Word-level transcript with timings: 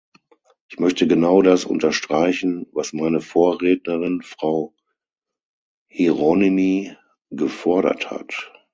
Ich 0.67 0.79
möchte 0.79 1.05
genau 1.05 1.43
das 1.43 1.63
unterstreichen, 1.63 2.65
was 2.73 2.91
meine 2.91 3.21
Vorrednerin, 3.21 4.23
Frau 4.23 4.73
Hieronymi, 5.91 6.95
gefordert 7.29 8.09
hat. 8.09 8.51